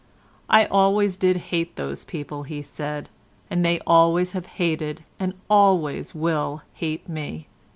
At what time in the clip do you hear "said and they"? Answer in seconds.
2.63-3.79